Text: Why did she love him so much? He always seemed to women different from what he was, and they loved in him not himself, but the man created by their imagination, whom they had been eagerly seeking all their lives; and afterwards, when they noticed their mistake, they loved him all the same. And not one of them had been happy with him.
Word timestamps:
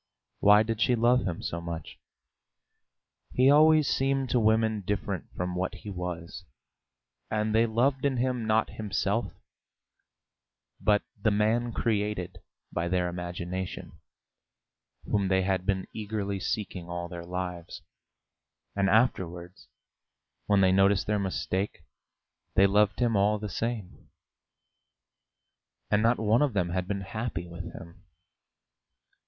Why 0.39 0.63
did 0.63 0.81
she 0.81 0.95
love 0.95 1.25
him 1.27 1.43
so 1.43 1.61
much? 1.61 1.99
He 3.33 3.51
always 3.51 3.87
seemed 3.87 4.31
to 4.31 4.39
women 4.39 4.81
different 4.81 5.25
from 5.35 5.53
what 5.53 5.75
he 5.75 5.91
was, 5.91 6.43
and 7.29 7.53
they 7.53 7.67
loved 7.67 8.03
in 8.03 8.17
him 8.17 8.47
not 8.47 8.71
himself, 8.71 9.31
but 10.79 11.03
the 11.21 11.29
man 11.29 11.71
created 11.71 12.41
by 12.73 12.87
their 12.87 13.09
imagination, 13.09 13.99
whom 15.05 15.27
they 15.27 15.43
had 15.43 15.67
been 15.67 15.85
eagerly 15.93 16.39
seeking 16.39 16.89
all 16.89 17.07
their 17.07 17.23
lives; 17.23 17.83
and 18.75 18.89
afterwards, 18.89 19.67
when 20.47 20.61
they 20.61 20.71
noticed 20.71 21.05
their 21.05 21.19
mistake, 21.19 21.83
they 22.55 22.65
loved 22.65 22.97
him 22.99 23.15
all 23.15 23.37
the 23.37 23.49
same. 23.49 24.09
And 25.91 26.01
not 26.01 26.17
one 26.17 26.41
of 26.41 26.53
them 26.53 26.69
had 26.71 26.87
been 26.87 27.01
happy 27.01 27.45
with 27.47 27.71
him. 27.73 28.03